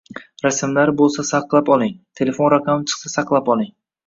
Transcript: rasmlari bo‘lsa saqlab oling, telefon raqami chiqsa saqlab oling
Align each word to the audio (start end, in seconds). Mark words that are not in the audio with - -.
rasmlari 0.45 0.95
bo‘lsa 1.01 1.25
saqlab 1.31 1.69
oling, 1.75 1.93
telefon 2.21 2.51
raqami 2.55 2.89
chiqsa 2.95 3.15
saqlab 3.19 3.53
oling 3.57 3.71